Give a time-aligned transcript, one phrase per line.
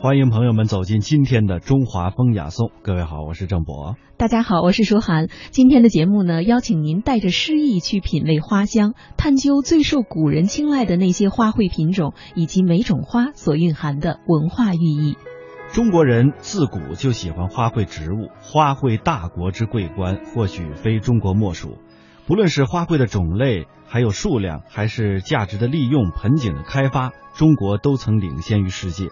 [0.00, 2.70] 欢迎朋友们走进今天的中华风雅颂。
[2.82, 3.96] 各位好，我是郑博。
[4.16, 5.26] 大家好，我是舒涵。
[5.50, 15.16] 今天的节目呢，邀请您带着诗意去品味花香，探究最受古人青睐的那些花卉品种以及每种花所蕴含的文化寓意。
[15.72, 21.76] 中国人自古就喜欢花卉植物，花卉大国之桂冠，或许非中国莫属。
[22.28, 29.08] 不论是花卉的种类，还有数量，还是价值的利用、盆景的开发，中国都曾领先于世界。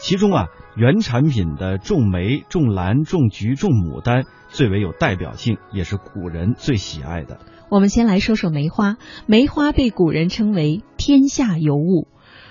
[0.00, 7.38] 其中啊，原产品的种梅、种兰、种菊、种牡丹最为有代表性，也是古人最喜爱的。
[7.68, 8.96] 我们先来说说梅花。
[9.26, 12.08] 梅花被古人称为天下尤物。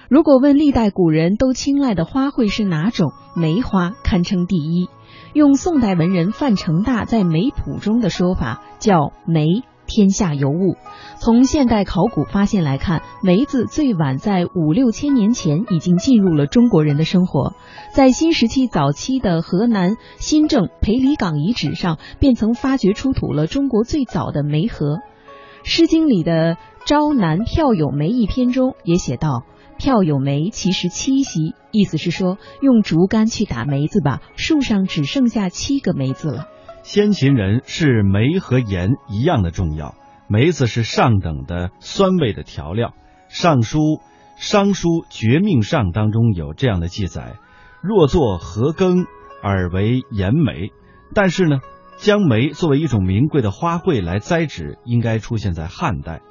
[0.10, 4.88] 如果问历代古人都青睐的花卉是哪种，梅花堪称第一。
[5.34, 9.64] 用宋代文人范成大在《梅谱》中的说法，叫梅。
[9.90, 10.78] 天下尤物。
[11.20, 17.54] 从现代考古发现来看，梅子最晚在五六千年前已经进入了中国人的生活。
[17.94, 24.96] 在新石器早期的河南新郑裴李岗遗址上，便曾发掘出土了中国最早的梅核。
[25.64, 29.44] 《诗经》里的《朝南票有梅》一篇中也写道
[29.78, 36.48] ：“票有梅，其实七夕。”意思是说，用竹竿去打梅子吧，树上只剩下七个梅子了。
[36.92, 39.94] 先秦人视梅和盐一样的重要，
[40.28, 42.88] 梅子是上等的酸味的调料。
[43.28, 43.78] 《尚书·
[44.38, 47.36] 商书绝命上》当中有这样的记载：
[47.84, 49.06] 若作禾耕，
[49.44, 50.72] 而为盐梅。
[51.14, 51.60] 但是呢，
[51.98, 56.22] 将梅作为一种名贵的花卉来栽植，应该出现在汉代。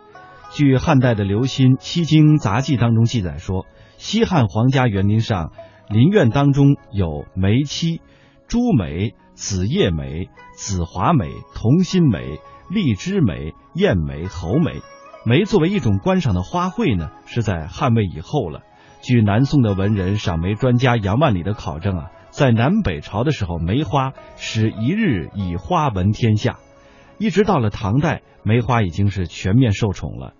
[0.50, 3.64] 据汉代的刘歆《七经杂记》当中记载说，
[3.96, 5.52] 西汉皇家园林上
[5.88, 8.00] 林苑当中有梅妻、
[8.48, 9.14] 朱梅。
[9.40, 14.80] 紫叶梅、紫华梅、同心梅、荔枝梅、燕梅、猴梅，
[15.24, 18.62] 梅作为一种观赏的花卉呢，是在汉魏以后了。
[19.00, 26.58] 据南宋的文人赏梅专家杨万里的考证啊，在南北朝的时候，梅花是一日以花闻天下，
[27.18, 30.34] 一直到了唐代，梅花已经是全面受宠了。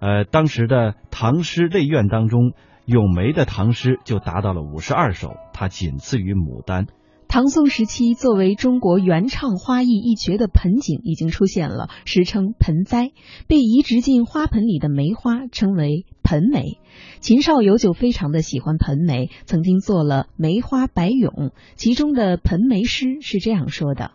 [0.00, 2.50] 呃，当时的唐诗类苑当中，
[2.84, 6.86] 咏梅的唐诗就达到了五十二首，它仅次于牡丹。
[7.30, 13.12] 唐宋时期，作为中国原创花艺一绝的盆景已经出现了，时称盆栽。
[13.46, 16.80] 被移植进花盆里的梅花称为盆梅。
[17.20, 21.30] 秦少游就非常的喜欢盆梅，曾经做了《梅花白咏》，
[21.76, 24.10] 其中的盆梅诗是这样说的。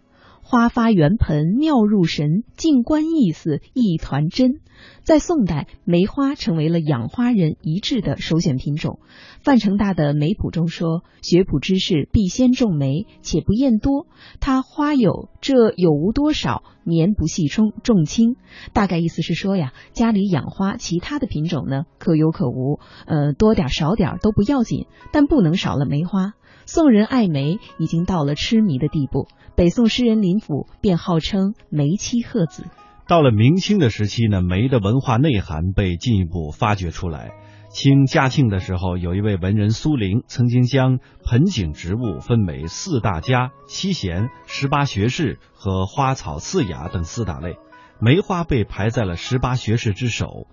[0.48, 4.60] 花发圆盆妙入神，静观意思一团真。
[5.02, 9.00] 在宋代，梅花成为了养花人一致的首选品种。
[9.42, 14.06] 范成大的《梅谱》中说：“学圃之士必先种梅，且不厌多。
[14.40, 18.36] 它花有这有无多少，年不细冲，重轻。”
[18.72, 26.34] 大概意思是说呀，家里养花，其他的品种呢可有可无，呃，多点少点都不要紧，但不能少了梅花。
[26.66, 32.64] 宋人爱梅已经到了痴迷的地步，北宋诗人林甫便号称梅妻鹤子。
[33.08, 37.32] 到了明清的时期呢，梅的文化内涵被进一步发掘出来。
[37.70, 47.58] 清嘉庆的时候，有一位文人苏龄曾经将盆景植物分为四大家、七贤、十八学士和花草四雅等四大类，
[48.00, 50.48] 梅花被排在了十八学士之首。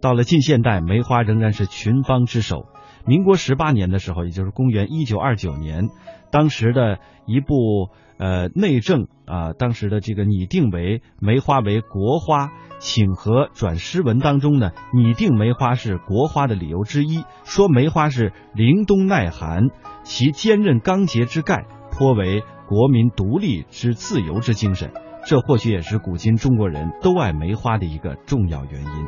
[0.00, 2.66] 到了近现代，梅花仍然是群芳之首。
[3.06, 5.88] 民国十八年的时候，也就是公元一九二九年，
[6.30, 19.68] 当时的一部呃内政啊，当时的这个拟定为梅花为国花，请和转诗文当中呢，拟定梅花是国花的理由之一，说梅花是凛冬耐寒，
[20.02, 24.90] 其坚韧刚洁之概，颇为国民独立之自由之精神。
[25.24, 29.06] 这或许也是古今中国人都爱梅花的一个重要原因。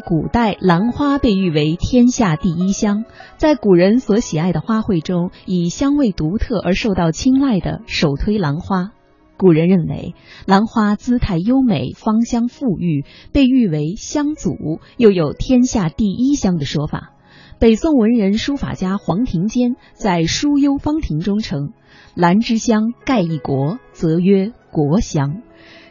[0.00, 3.04] 古代，兰花被誉为天下第一香。
[3.36, 8.92] 在古人所喜爱的花卉中，以香味独特而受到青睐的，首推兰花。
[9.36, 10.14] 古人认为，
[10.46, 17.12] 兰花姿态优美，芳香馥郁，被誉为香祖，又有天下第一香的说法。
[17.60, 21.72] 北宋文人书法家黄庭坚在《书幽芳庭》中称
[22.14, 25.42] ：“兰之香盖一国，则曰国香。”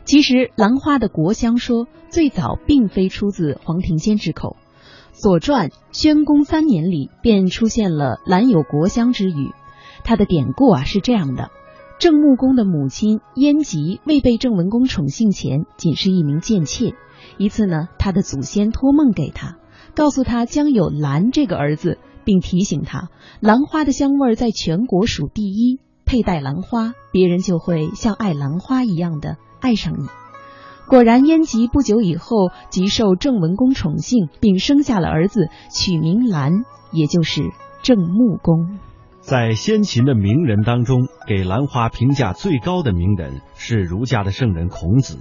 [0.08, 4.56] 其实，兰花的国香说最早并非出自黄庭坚之口，
[5.22, 9.52] 《左传·宣公三年》里便出现了“兰有国香”之语。
[10.06, 11.52] 它的典故啊是这样的：
[12.00, 16.94] 郑穆公的母亲燕吉未被郑文公宠幸前，仅是一名贱妾。
[17.38, 19.58] 一次呢，他的祖先托梦给他，
[19.94, 23.10] 告诉他将有兰这个儿子，并提醒他
[23.42, 25.82] 兰花的香味在全国数第一。
[26.06, 30.08] 佩戴兰花，别人就会像爱兰花一样的爱上你。
[30.88, 37.42] 果然，燕吉不久以后即受郑文公宠幸，并生下了儿子，取名兰，也就是
[37.82, 38.80] 郑穆公。
[39.20, 45.18] 在先秦的名人当中，给兰花评价最高的名人是儒家的圣人孔子。《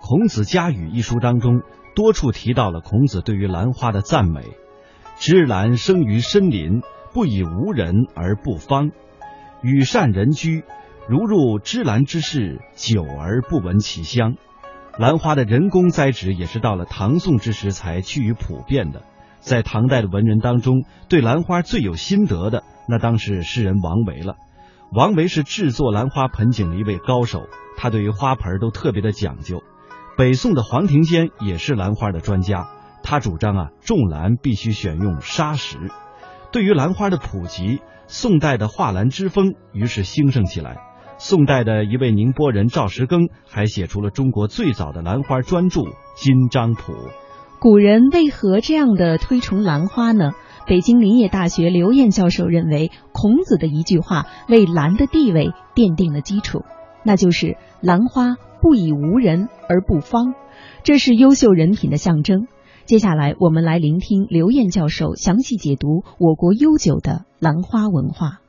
[0.00, 1.62] 孔子家语》一书当中
[1.96, 4.42] 多处提到了孔子对于兰花的赞美
[5.18, 6.82] ：“芝兰生于深林，
[7.12, 8.90] 不以无人而不芳；
[9.60, 10.62] 与善人居，
[11.08, 14.36] 如入芝兰之室，久而不闻其香。”
[14.98, 19.02] 兰花的人工栽植也是到了唐宋之时才趋于普遍的。
[19.38, 24.36] 在唐代的文人当中，对兰花最有心得的，那当是诗人王维了。
[24.92, 27.46] 王维是制作兰花盆景的一位高手，
[27.76, 29.62] 他对于花盆都特别的讲究。
[30.18, 32.68] 北宋的黄庭坚也是兰花的专家，
[33.02, 35.78] 他主张啊，种兰必须选用砂石。
[36.52, 40.89] 对于兰花的普及，宋代的画兰之风于是兴盛起来。
[41.22, 45.80] 宋代的一位宁波人赵石庚还写出了中国最早的兰花专著
[46.16, 46.92] 《金章谱》。
[47.60, 50.32] 古人为何这样的推崇兰花呢？
[50.66, 56.64] 北京林业大学刘燕教授认为，孔子的一句话为兰的地位奠定了基础，
[57.04, 60.32] 那就是“兰花不以无人而不芳”，
[60.84, 62.46] 这是优秀人品的象征。
[62.86, 68.39] 接下来，我们来聆听刘燕教授详细解读我国悠久的兰花文化。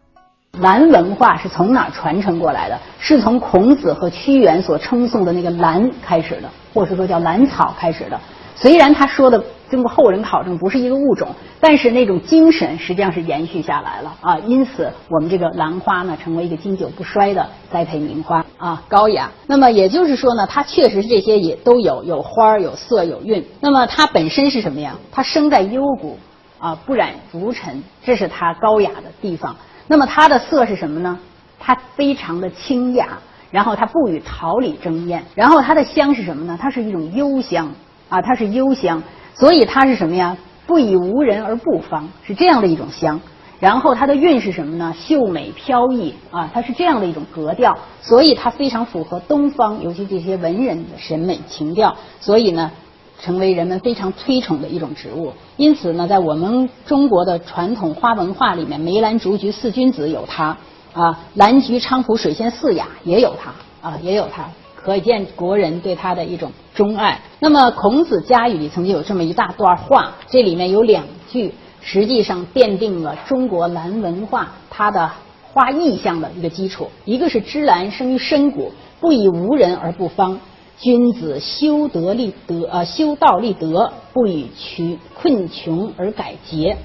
[0.60, 2.78] 兰文化是从哪传承过来的？
[3.00, 8.20] 是从孔子和屈原所称颂的那个兰开始的，或者说叫兰草开始的。
[8.54, 11.30] 虽然他说的经过后人考证不是一个物种，
[11.62, 14.38] 但是那种精神实际上是延续下来了啊。
[14.40, 19.32] 因此，我们这个兰花呢，成为一个经久不衰的栽培名花啊，高雅。
[19.48, 23.44] 那么也就是说呢，它确实这些也都有，有花儿有色有韵。
[23.62, 24.96] 那么它本身是什么呀？
[25.12, 26.20] 它生在幽谷
[26.60, 29.56] 啊，不染浮尘，这是它高雅的地方。
[29.92, 31.20] 那么它的色是什么呢？
[31.60, 33.20] 它非常的清雅，
[33.52, 36.58] 然后它不与桃李争艳，然后它的香是什么呢？
[36.58, 37.74] 它是一种幽香
[38.08, 39.04] 啊，它是幽香，
[39.36, 40.38] 所以它是什么呀？
[40.66, 43.20] 不以无人而不芳，是这样的一种香。
[43.60, 44.96] 然后它的韵是什么呢？
[44.98, 51.98] 秀美飘逸啊，它是这样的一种格调，所以它非常符合东方，尤其这些文人的审美情调。
[52.22, 52.72] 所以呢。
[53.22, 60.58] 成为人们非常推崇的一种植物，因此呢，在我们中国的传统花文化里面，梅兰竹菊四君子有它
[60.94, 63.54] 啊，兰菊菖蒲水仙四雅也有它
[63.88, 67.22] 啊，也有它，可见国人对它的一种钟爱。
[67.40, 75.12] 那么《孔子家语》里曾经有这么一大段话，这里面有两句，实际上奠定了中国兰文化它的
[75.54, 76.90] 花意象的一个基础。
[77.06, 80.40] 一个是芝兰生于深谷，不以无人而不芳。
[80.80, 86.78] 君子修德立德，呃，修道立德，不以穷困穷而改节。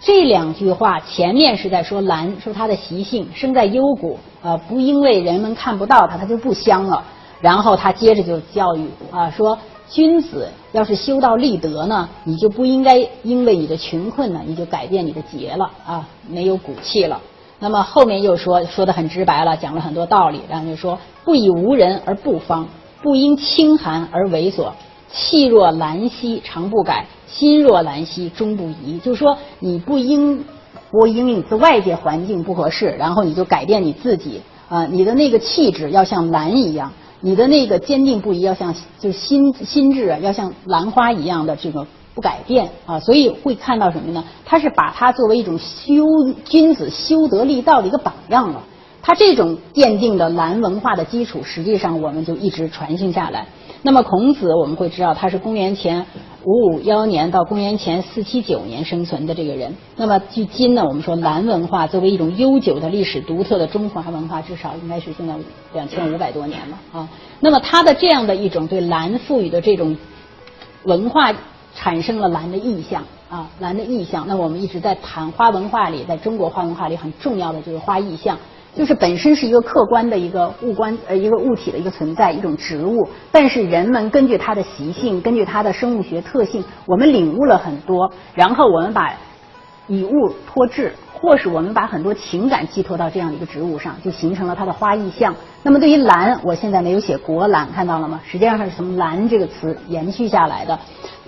[0.00, 7.02] 这两句话前面是在说兰，说它的习性生在幽谷，呃，不因为人们看不到它，它就不香了。
[7.40, 9.58] 然后他接着就教育啊，说
[9.88, 17.18] 君子要是修道立德呢，你就不应该因为你的穷困呢，你就改变你的节了啊，没有骨气了。
[17.58, 22.68] 那么后面又说说的很直白了，讲了很多道理，然后就说不以无人而不芳。
[23.02, 24.72] 不因清寒而猥琐，
[25.10, 28.98] 气若兰兮常不改，心若兰兮终不移。
[28.98, 30.44] 就是说，你不因
[30.90, 34.86] 不因你的外界环境不合适，然后你就改变你自己啊！
[34.86, 43.00] 你的那个气质要像兰一样，你的那个坚定不移要像就心心智啊，要像兰花一样的这个不改变啊！
[43.00, 44.22] 所以会看到什么呢？
[44.44, 46.04] 他是把它作为一种修
[46.44, 48.62] 君子修德立道的一个榜样了。
[49.02, 53.46] 它这种奠定的兰文化的基础，实际上我们就一直传承下来。
[53.82, 56.04] 那么孔子，我们会知道他是公元前
[56.44, 59.74] 五五幺年到公元前四七九年生存的这个人。
[59.96, 65.34] 那么距今呢，我们说兰文化作为一种悠久的历史独特的中华文化，至少应该是现在
[65.72, 67.08] 两千五百多年了啊。
[67.40, 69.96] 那么他的这样的一种对兰赋予的这种
[70.84, 71.32] 文化，
[71.74, 74.26] 产生了兰的意象啊，兰的意象。
[74.28, 78.36] 那我们一直在谈花文化里，在中国花文化里很重要的就是花意象。
[78.76, 89.12] 就是本身是一个客观的一个物观呃一个物体的一个存在一种植物，但是人们根据它的习性，根据它的生物学特性，我们领悟了很多，然后我们把
[89.88, 95.34] 以物托志，或是我们把很多情感寄托到这样的一个植物上，就形成了它的花意象。
[95.64, 98.20] 那么对于兰，我现在没有写国兰，看到了吗？
[98.24, 100.78] 实际上是从兰这个词延续下来的，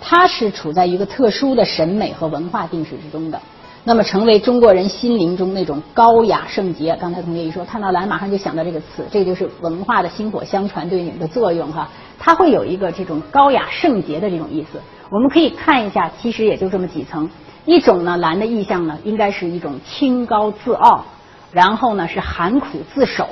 [0.00, 3.40] 它是处在一个特殊的审美和文化定式之中的。
[3.84, 6.96] 那么，成为中国人心灵中那种高雅圣洁。
[7.00, 11.88] 刚才同学一说，看到兰马上就想到这个词，这就是文化的薪火相传对你们的作用哈。
[12.16, 14.80] 它会有一个这种高雅圣洁的这种意思。
[15.10, 17.28] 我们可以看一下，其实也就这么几层。
[17.64, 21.04] 一种呢，兰的意象呢，应该是一种清高自傲
[21.50, 23.28] 然后呢是寒苦自守，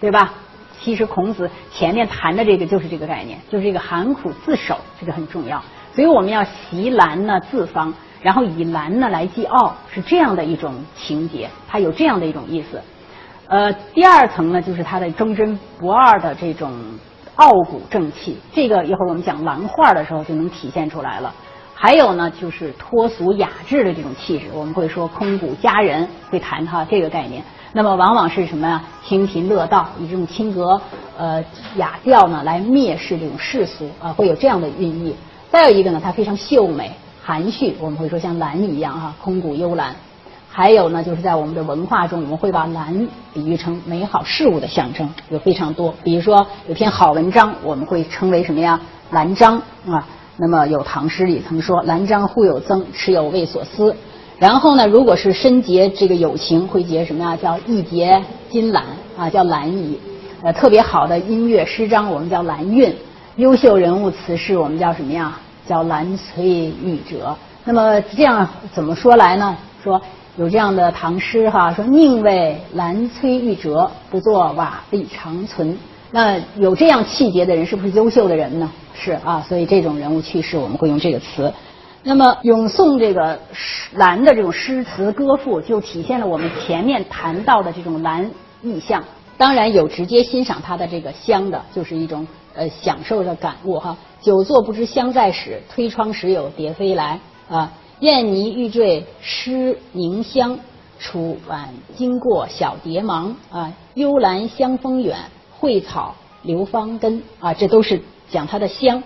[0.00, 0.32] 对吧？
[0.80, 5.62] 其实孔子前面谈的这个就是这个概念，就是这个寒苦自守，这个很重要。
[5.94, 12.80] 所以我们要习兰呢自方，然后以兰呢来祭傲，是这样的一种情节，它有这样的一种意思。
[13.48, 16.72] 呃，第二层呢就是它的忠贞不二的这种
[17.34, 21.34] 傲骨正气，这个一会儿我们讲兰画的时候就能体现出来了。
[21.74, 27.42] 还有呢就是脱俗雅致的这种气质，我们会说空谷佳人，会谈它这个概念。
[27.72, 28.80] 那么往往是什么呀？
[29.02, 30.80] 清贫乐道，以这种清格
[31.18, 31.42] 呃
[31.76, 35.14] 雅调呢来蔑视这种世俗啊，会有这样的寓意。
[35.50, 39.94] 再有一个呢，它非常秀美含蓄，我们会说像兰一样哈，空谷幽兰。
[40.50, 45.94] 还有呢，就是在我们的文化中，我们会把兰比喻成美好事物的象征，有非常多。
[46.02, 48.80] 比如说有篇好文章，我们会称为什么呀？
[49.10, 50.06] 兰章啊。
[50.38, 53.94] 那么有唐诗里曾说：“兰章忽有增，持有未所思。”
[54.38, 57.36] 然后呢，如果是深结这个友情，会结什么呀？
[57.36, 58.82] 叫一结金兰
[59.16, 60.00] 啊，叫兰谊。
[60.42, 62.90] 呃，特别好的音乐诗章，我们叫兰韵；
[63.36, 65.38] 优秀人物词诗，我们叫什么呀？
[65.72, 66.44] 叫兰催
[66.84, 67.34] 玉折。
[67.64, 69.56] 那么这样怎么说来呢？
[69.82, 69.98] 说
[70.36, 75.78] 有这样的唐诗哈，说宁为兰催玉折，不作瓦砾长存。
[76.10, 78.70] 那有这样气节的人，是不是优秀的人呢？
[78.92, 81.50] 是啊，所以这种人物去世，我们会用这个词。
[82.02, 83.38] 那么咏颂这个
[83.94, 88.30] 兰的这种诗词歌赋，就体现了我们前面谈到的这种兰
[88.62, 89.02] 意象。
[89.38, 93.96] 当然有直接欣赏它的这个香的，就是一种呃享受的感悟哈。
[94.20, 97.72] 久坐不知香在始，推窗时有蝶飞来啊。
[98.00, 100.58] 燕泥欲坠湿凝香，
[100.98, 103.72] 楚晚经过小蝶忙啊。
[103.94, 105.18] 幽兰香风远，
[105.60, 109.02] 蕙草流芳根啊，这都是讲它的香。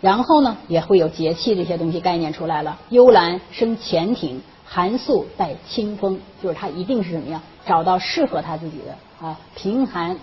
[0.00, 2.78] 然后呢，也会有节气这些东西概念出来了。
[2.88, 7.42] 幽兰生前庭，寒素带清风，就是它一定是什么呀？
[7.66, 10.16] 找到适合他自己的啊，贫寒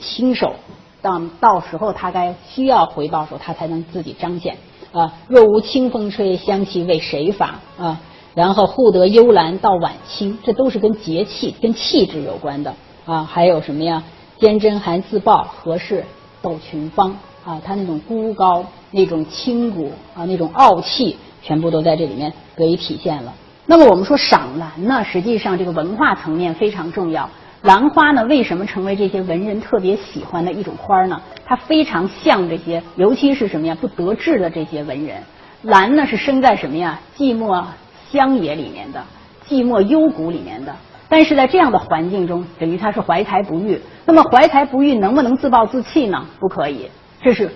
[0.00, 0.56] 清守，
[1.02, 4.56] 到到时候他该需要回报时候，他才能自己彰显
[4.92, 5.12] 啊。
[5.28, 8.00] 若无清风吹，香气为谁发啊？
[8.34, 13.24] 然后护得幽兰到晚清，这都是跟节气、跟气质有关的啊。
[13.24, 14.02] 还有什么呀？
[14.38, 16.04] 坚贞寒自报，何事
[16.40, 17.14] 斗群芳？
[17.44, 23.34] 啊，他那种孤高、那种清古啊、那种傲气，全部都在这里面得以体现了。
[23.66, 27.28] 那么我们说赏兰呢，实际上这个文化层面非常重要。
[27.62, 31.20] 兰花呢，为什么成为这些文人特别喜欢的一种花呢？
[31.44, 33.76] 它非常像这些，尤其是什么呀？
[33.80, 35.22] 不得志的这些文人。
[35.62, 36.98] 兰呢，是生在什么呀？
[37.16, 37.64] 寂寞
[38.10, 39.00] 乡野里面的，
[39.48, 40.74] 寂寞幽谷里面的。
[41.08, 43.80] 但是在这样的环境中，等于他是怀才不遇。
[44.04, 46.26] 那么怀才不遇，能不能自暴自弃呢？
[46.40, 46.88] 不可以。
[47.22, 47.48] 这是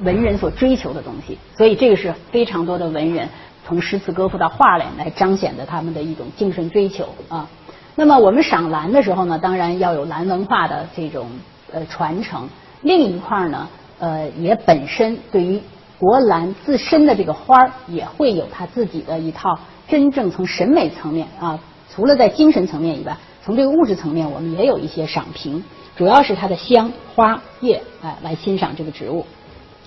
[0.00, 3.26] 文人所追求的东西，所以这个是非常多的文人
[3.66, 7.48] 从诗词歌赋到画来来彰显的他们的一种精神追求啊。
[7.96, 11.28] 那么我们赏兰的时候呢，当然要有兰文化的这种
[11.72, 12.48] 呃传承。
[12.82, 15.60] 另一块呢，呃，也本身对于
[15.98, 19.58] 国兰自身的这个花儿，也会有它自己的一套
[19.88, 21.58] 真正从审美层面啊，
[21.94, 25.62] 除了在精神层面以外，从这个物质层面，我们也有一些赏评。
[25.96, 29.24] 主要是它的香花叶，哎，来欣赏这个植物，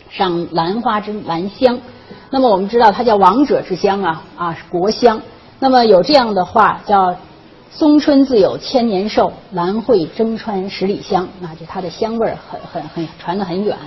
[0.09, 1.79] 赏兰花之兰香。
[2.29, 5.21] 那么我们知道它叫王者之香啊，啊是，国香。
[5.59, 7.15] 那么有这样的话叫
[7.69, 13.77] “松春自有千年寿，兰蕙争川十里香”，那就它的香味很很很传得很远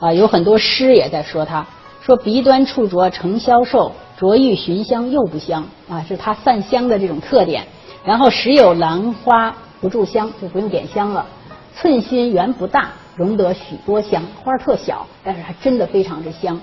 [0.00, 0.12] 啊。
[0.12, 1.66] 有很多诗也在说它，
[2.02, 7.66] 说鼻端触着成消瘦，着欲寻香又不香啊，是它散香的这种特点。
[8.04, 11.26] 然后时有兰花不住香，就不用点香了。
[11.74, 16.60] 寸心圆不大，容得许多香，花特小，但是它真的非常之香。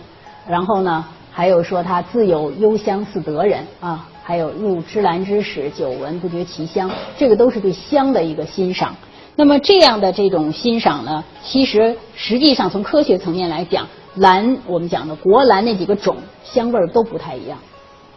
[0.47, 8.95] 然后呢，还有说它自有幽香似德人啊，还有入芝兰之室，久闻不觉其香，这个都是对香的一个欣赏。
[9.35, 17.59] 那么这样的这种欣赏呢，其实实际上从科学层面来讲，兰我们讲的国兰那几个种香味都不太一样。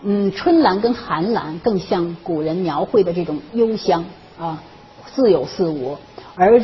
[0.00, 4.06] 嗯，春兰跟寒兰更像古人描绘的这种幽香
[4.40, 4.62] 啊，
[5.12, 5.98] 似有似无，
[6.36, 6.62] 而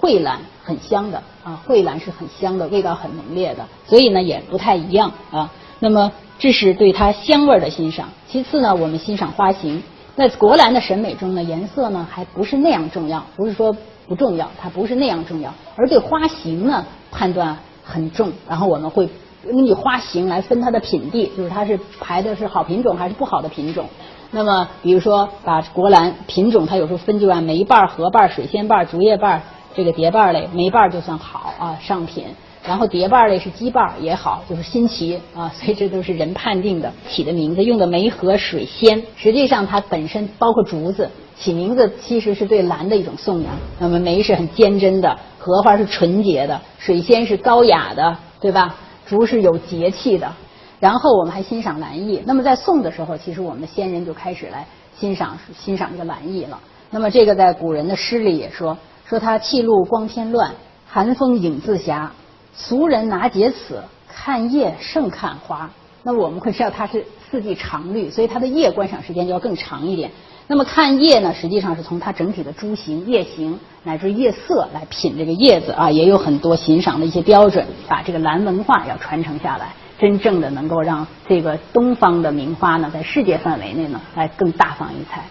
[0.00, 5.52] 蕙兰很香的啊，蕙兰是很香的，味道很浓烈的，所以呢也不太一样啊。
[5.78, 6.10] 那么
[6.42, 8.08] 这是对它香味的欣赏。
[8.26, 9.80] 其次呢，我们欣赏花型。
[10.16, 13.76] 在国兰的审美中呢，颜色呢还不是那样重要，不是说
[14.08, 15.54] 不重要，它不是那样重要。
[15.76, 19.08] 而对花型呢判断很重，然后我们会
[19.46, 23.88] 根据花型来分它的品地，就是它是排的是好品种还是不好的品种。
[24.32, 29.42] 那么比如说把国兰品种，它有时候分就按梅瓣、荷瓣、水仙瓣、竹叶瓣。
[29.74, 32.24] 这个蝶瓣类，梅瓣就算好啊，上品。
[32.64, 43.52] 然后蝶瓣类是鸡瓣也好，就是新奇啊， 所以这都是人判定的起的名字，用的梅和水仙，实际上它本身包括竹子起名字其实是对兰的一种颂扬。
[43.80, 48.76] 那么梅是很坚贞的，荷花是纯洁的，水仙是高雅的，对吧？
[49.06, 50.32] 竹是有节气的。
[50.78, 52.22] 然后我们还欣赏兰意。
[52.24, 54.66] 那么在宋的时候，其实我们的先人就开始来
[54.96, 56.60] 欣赏欣赏这个兰意了。
[56.90, 60.52] 那么这个在古人的诗里也说，说它气露光天乱，
[60.88, 62.08] 寒风影自暇。
[62.54, 65.70] 俗人拿节此，看叶胜看花。
[66.02, 70.10] 那我们会知道它是四季常绿，所以它的叶观赏时间就要更长一点。
[70.48, 79.68] 那么看叶呢，实际上是从它整体的株形、叶形乃至叶色来品这个叶子啊，也有很多欣赏的一些标准，把这个兰文化要传承下来，
[79.98, 85.22] 真正的能够让这个东方的名花呢，在世界范围内呢，来更大放异彩。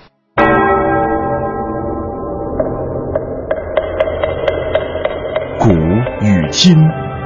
[5.60, 5.70] 古
[6.26, 7.01] 与今。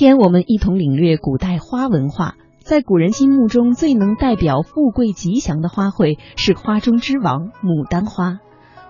[0.00, 2.36] 天我们一同领略古代花文化。
[2.60, 8.38] 在古人心目中最能代表富贵吉祥的花卉是花中之王牡丹花。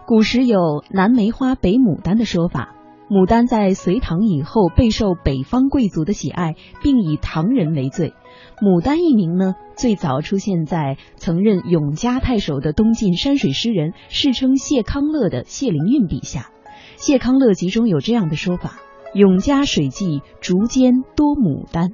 [0.07, 2.77] 古时有南梅花北牡丹的说法。
[3.09, 8.15] 牡丹在隋唐以后备受北方贵族的喜爱，并以唐人为最。
[8.61, 16.53] 牡丹一名呢，最早出现在曾任永嘉太守的东晋山水诗人世称谢康乐的谢灵运笔下。
[16.95, 18.79] 谢康乐集中有这样的说法。
[19.13, 21.89] 永嘉水记竹间多牡丹，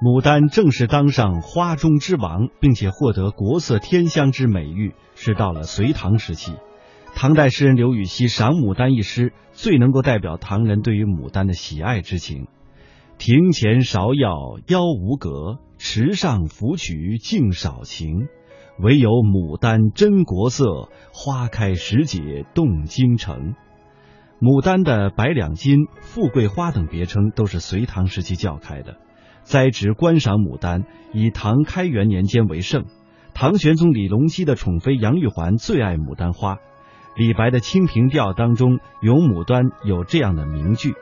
[0.00, 6.54] 牡丹正式当上花中之王，并且获得国色天香之美誉，是到了隋唐时期。
[7.14, 12.46] 唐代诗人刘禹锡赏牡丹一诗，最能够代表唐人对于牡丹的喜爱之情。
[13.18, 18.28] 庭前芍药妖无格，池上芙蕖净少情。
[18.78, 23.54] 唯有牡丹真国色，花开时节动京城。
[24.40, 28.96] 牡丹的百两金、富贵花等别称都是隋唐时期叫开的。
[29.44, 32.84] 栽植观赏牡丹以唐开元年间为盛。
[33.32, 36.58] 唐玄宗李隆基的宠妃杨玉环最爱牡丹花。
[37.16, 40.94] 李白的《清平调》当中《咏牡丹》有这样的名句：“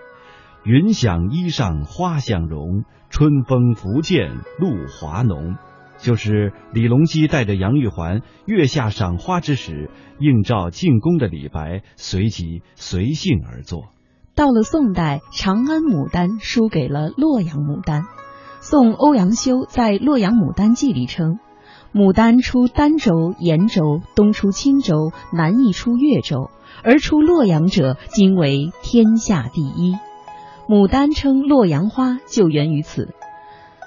[0.62, 5.56] 云想衣裳花想容，春风拂槛露华浓。”
[6.04, 9.88] 就是李隆基带着杨玉环月下赏花之时，
[10.20, 13.84] 映照进宫的李白随即随性而作。
[14.34, 18.02] 到了宋代，长安牡丹输给了洛阳牡丹。
[18.60, 21.38] 宋欧阳修在《洛阳牡丹记》里称
[21.94, 26.50] ：“牡丹出儋州、延州，东出青州，南亦出越州，
[26.82, 29.96] 而出洛阳者，今为天下第一。”
[30.68, 33.14] 牡丹称洛阳花，就源于此。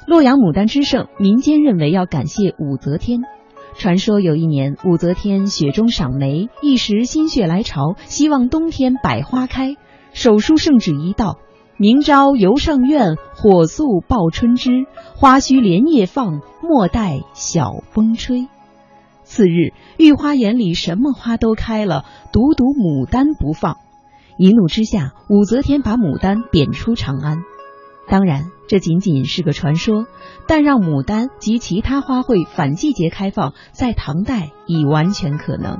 [0.07, 3.23] 洛阳牡丹之盛，民间认为要感谢武则天。
[3.75, 9.75] 传说有一年，武则天雪中赏梅，一时心血来潮，希望冬天百花开，
[10.13, 11.39] 手书圣旨一道：
[11.75, 14.85] 明朝游上苑，火速报春枝，
[15.17, 18.47] 花须连夜放，莫待晓风吹。
[19.23, 23.75] 次日，御花园里什么花都开了，独独牡丹不放。
[24.37, 27.39] 一怒之下，武则天把牡丹贬出长安。
[28.07, 30.05] 当然，这仅仅是个传说，
[30.47, 35.79] 但让牡丹及其他花卉反季节开放，在唐代已完全可能。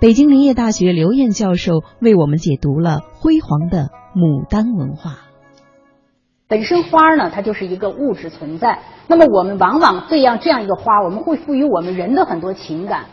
[0.00, 5.18] 北京林业大学刘燕教授为我们解读了辉煌的牡丹文化。
[6.48, 8.80] 本身花呢，它就是一个物质存在。
[9.06, 13.04] 那么我们往往这样这样一个花，我们会赋予我们人的很多情感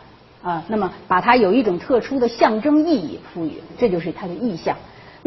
[0.42, 4.78] 啊，那么把它有一种特殊的象征意义赋予，这就是它的意象。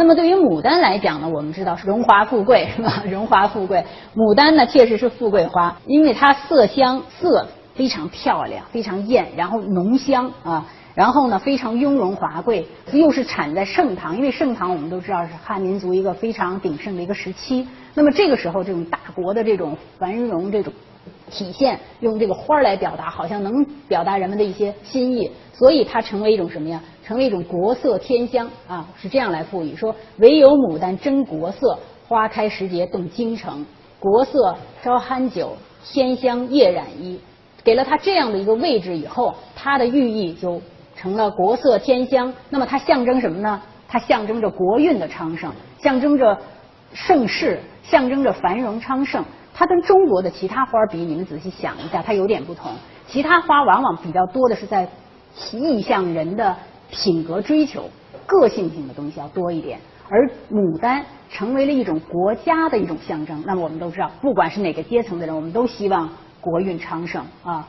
[0.01, 3.03] 那么对于牡丹来讲呢，我们知道是荣华富贵是吧？
[3.11, 3.85] 荣华富贵，
[4.17, 17.69] 牡丹呢确实是富贵花，因为它色香色非常漂亮，非常艳，然后浓香啊，然后呢非常雍容华贵，又是产在盛唐，因为盛唐我们都知道是汉民族一个非常鼎盛的一个时期。
[17.93, 20.73] 那么这个时候，这种大国的这种繁荣，这种。
[21.31, 26.83] 体现用这个花来表达，好像能表达人们的一些心意，所以它成为一种什么呀？
[27.11, 29.75] 成为一种国色天香啊，是这样来赋予。
[29.75, 33.67] 说唯有牡丹真国色，花开时节动京城。
[33.99, 37.19] 国色招酣酒，天香夜染衣。
[37.65, 40.63] 给了它这样的一个位置以后，它的寓意就
[40.95, 42.33] 成了国色天香。
[42.49, 43.61] 那么它象征什么呢？
[43.89, 45.51] 它象征着国运的昌盛，
[45.83, 46.39] 象征着
[46.93, 49.25] 盛世，象征着繁荣昌盛。
[49.53, 52.71] 它跟中国的其他花比，你们仔细想一下，它有点不同。
[53.09, 54.89] 其他花往往比较多的是在
[55.53, 56.57] 意向人的
[56.91, 57.89] 品格追求、
[58.27, 63.43] 个性性的东西要多一点，而牡丹成为了一种国家的一种象征。
[63.47, 66.09] 那么我们都知道，不管是哪个阶层的人，我们都希望
[66.41, 67.69] 国运昌盛啊。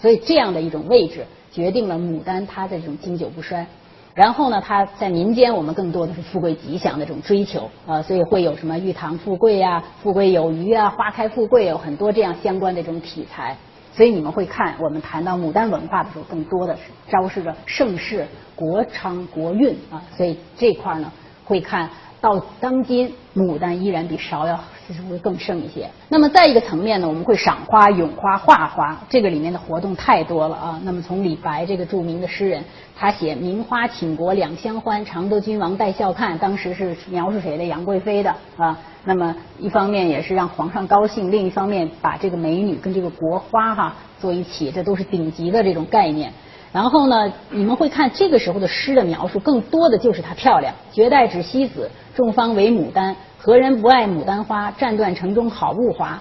[0.00, 3.66] 所以这样的一种位置，决定了牡丹它的这种经久不衰。
[4.14, 13.56] 然后呢，它在民间，我们更多的是富贵吉祥的这种追求啊，所以会有什么玉堂富贵呀、富贵有余啊、花开富贵，有很多这样相关的这种题材。
[13.94, 18.26] 所以你们会看，我们谈到牡丹文化的时候，更多的是昭示着盛世、
[18.56, 20.02] 国昌、国运啊。
[20.16, 21.12] 所以这块呢，
[21.44, 21.90] 会看
[22.22, 24.58] 到当今牡丹依然比芍药。
[24.84, 25.88] 其实会更盛一些。
[26.08, 30.80] 那么再一个层面呢，我们会赏花、咏花、画花，这个里面的活动太多了啊。
[30.82, 32.62] 那么从李白这个著名的诗人，
[32.98, 37.64] 他写“名花倾国两相欢，常得君王带笑看”，当时是描述谁的？
[37.64, 38.76] 杨贵妃的啊。
[39.04, 46.32] 那么一方面也是让皇上高兴，另一方面把这个美女跟这个国花哈坐一起，这都是顶级的这种概念。
[46.72, 53.14] 然后呢，你们会看这个时候的诗的描述，更多的就是她漂亮，“绝代指西子，众芳为牡丹。
[53.38, 54.70] 何人不爱牡丹花？
[54.72, 56.20] 战断城中好物华。”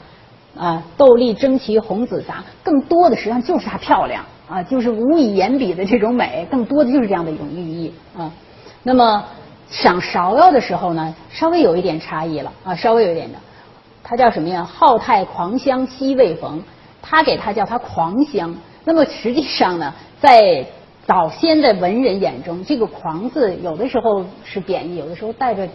[0.58, 8.32] 啊，“斗笠争奇红紫杂。”更多的实际上就是它漂亮啊，就是无以言比的这种美，更多的就是这样的一种寓意啊。
[8.84, 9.24] 那么
[9.70, 13.38] 赏芍药的时候呢，稍微有一点差异了啊，稍微有一点的，
[14.04, 16.62] 它叫什么呀？“浩态狂香惜未逢。”
[17.04, 18.56] 他给它叫它狂香。
[18.84, 19.94] 那么实际上呢？
[20.20, 20.64] 在
[21.08, 25.68] 早先的文人眼中，这个“狂”字有的时候是贬义，有的时候带着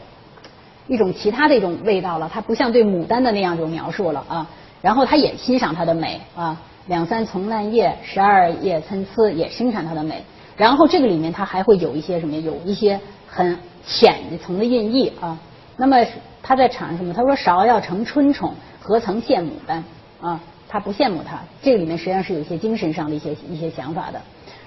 [0.86, 2.30] 一种其他的一种味道了。
[2.32, 4.46] 它不像对牡丹的那样一种描述了啊。
[4.82, 10.22] 然后他也欣赏它的美啊，两三丛烂叶，十二叶参差，也欣赏它的美。
[10.56, 12.36] 然后这个里面它还会有一些什么？
[12.36, 15.36] 有一些很浅的层的印意啊。
[15.76, 16.06] 那么
[16.42, 17.12] 他在阐什么？
[17.12, 19.82] 他说：“芍药成春宠，何曾羡牡丹？”
[20.22, 21.40] 啊，他不羡慕它。
[21.60, 24.20] 这个里面实际上是有一些精神上的一些一些想法的。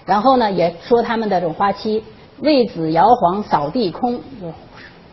[0.10, 2.04] 然后呢，也说他们的这种花期，
[2.40, 4.20] 魏子摇黄扫地空，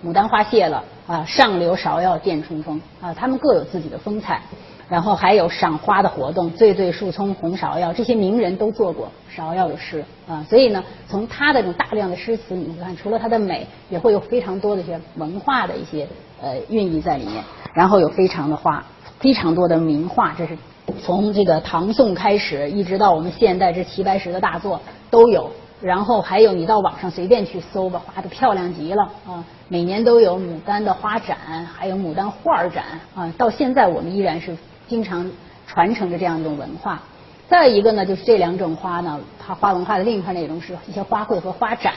[0.02, 4.40] 牡丹花谢了啊，上流芍药见春风啊，他们各有自己的风采。
[4.88, 10.46] 然后还有赏花的活动，醉醉树丛红芍药，这些名人都做过芍药的诗啊。
[10.48, 16.06] 所以呢，从他的这种大量的诗词，你看，除了它的美，也会有非常多的一些文化的一些
[16.40, 17.42] 呃寓意在里面。
[17.74, 18.82] 然后有非常的画，
[19.18, 20.56] 非常多的名画，这是。
[21.02, 29.44] 从这个唐宋开始，一直到我们现代这齐白石的大作都有，然后还有你到网上随便去搜吧，画的漂亮极了啊！
[29.68, 33.32] 每年都有牡丹的花展，还有牡丹画展啊！
[33.36, 35.30] 到现在我们依然是经常
[35.66, 37.02] 传承着这样一种文化。
[37.48, 41.94] 再一个呢，就是这两种花呢，它花文化的另一块内容是一些花卉和花展。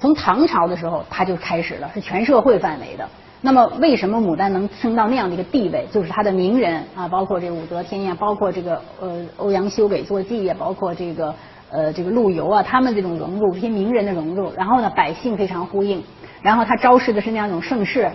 [0.00, 3.08] 从唐朝的时候，它就开始了，是全社会范围的。
[3.44, 5.84] 那么，为什么牡丹能升到那样的一个地位？
[5.92, 11.34] 就是它的名人啊，包括这武则天呀，包括这个呃欧阳修给作记呀，包括这个
[11.68, 16.00] 呃这个陆游啊，他们这种融入，这些名人的融入，然后呢，百姓非常呼应，
[16.40, 18.08] 然后他昭示的是那样一种盛世，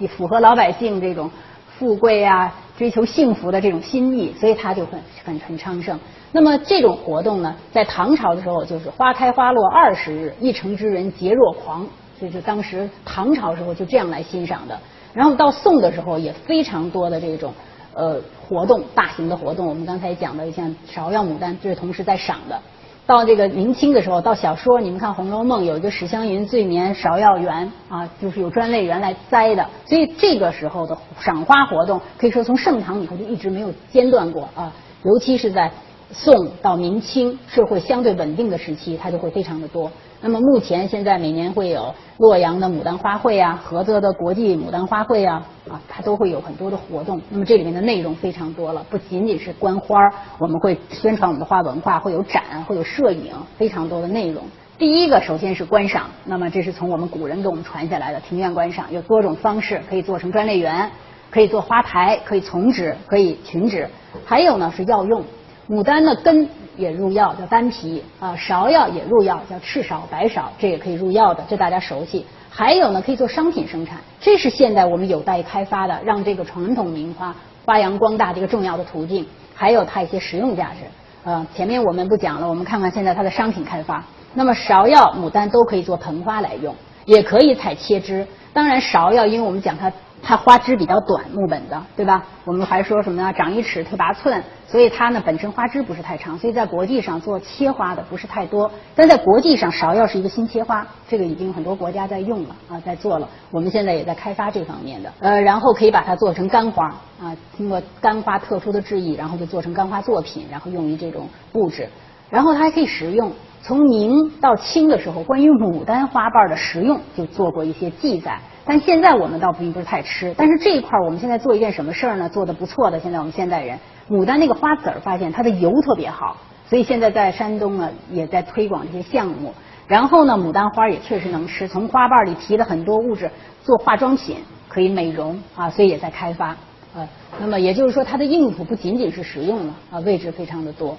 [0.00, 1.30] 这符合老百姓这种
[1.78, 5.96] 富贵啊、追求幸福的这种心意，所以他就很很很昌盛。
[6.32, 11.86] 那么这种活动呢，在唐朝的时候，就是花开花落二十日，一城之人皆若狂。
[12.24, 14.78] 这是当时唐朝时候就这样来欣赏的，
[15.12, 17.52] 然后到宋的时候也非常多的这种
[17.92, 19.66] 呃活动，大型的活动。
[19.66, 22.58] 我们刚才讲的像芍药、牡丹，这是同时在赏的。
[23.06, 29.66] 到这个明清的时候，到小说，你们看《红楼梦》有一个史湘云醉眠芍药园啊，就是有专类园来栽的。
[29.84, 35.70] 所以这个时候的赏花活动，可以说从盛唐以后就一直没有间断过啊，尤其是在
[36.12, 39.92] 宋到明清社会相对稳定的时期，它就会非常的多。
[40.26, 47.20] 那么目前现在每年会有洛阳的牡丹花会啊，菏泽的国际牡丹花会啊，啊，它都会有很多的活动。
[47.28, 49.98] 那么这里面的内容非常多了，不仅仅是观花，
[50.38, 54.42] 我们会宣传我们的花文化，会有展，会有摄影，非常多的内容。
[54.78, 60.90] 第一个首先是观赏，那么这是从我们古人给我们传下来的庭院观赏，有多种方式，可以做成专类园，
[61.30, 63.86] 可以做花台，可以丛植，可以群植，
[64.24, 65.22] 还有呢是药用。
[65.68, 66.48] 牡丹的根。
[66.76, 72.24] 也入药，叫丹皮啊；芍药也入药，叫赤芍、白芍，这也可以入药的，这大家熟悉。
[72.50, 77.34] 还有呢，可以做商品生产，这是现在我们有待开发的，让这个传统名花
[77.64, 79.26] 发扬光大的一个重要的途径。
[79.54, 80.80] 还有它一些实用价值，
[81.24, 84.04] 呃，前面我们不讲了，我们看看现在它的商品开发。
[84.34, 88.26] 那么芍药、牡丹都可以做盆花来用，也可以采切枝。
[88.52, 89.92] 当然，芍药因为我们讲它
[90.26, 92.24] 它花枝比较短，木本的，对吧？
[92.44, 93.32] 我们还说什么呢？
[93.32, 98.70] 长一尺退八寸，所以它呢本身花枝不是太长，所以在国际上做切花的不是太多。
[98.94, 103.28] 但在国际上，芍药是一个新切花，这个已经很多国家在用了啊，在做了。
[103.50, 106.86] 我们现在也在开发这方面的，呃，然后可以把它做成干花
[107.20, 111.88] 啊，通过干花特殊的制艺，然后就做成干花作品，然后用于这种布置。
[112.30, 113.30] 然后它还可以食用。
[113.62, 118.38] 从明到清的时候，关于牡丹花瓣的食用就做过一些记载。
[118.66, 122.28] 但现在我们倒并不是太吃，但是这一块我们现在做一件什么事儿呢？
[122.28, 122.98] 做的不错的。
[122.98, 129.52] 现在我们现代人，牡丹那个花籽儿发现它的油特别好，所以现在在山东呢也在推广这些项目。
[129.86, 133.30] 然后呢，牡丹花也确实能吃，从花瓣里提了很多物质
[133.62, 136.56] 做化妆品，可以美容啊，所以也在开发。
[136.96, 137.06] 呃，
[137.38, 140.96] 那么也就是说，它的用途不仅仅是食用了啊，位置非常的多。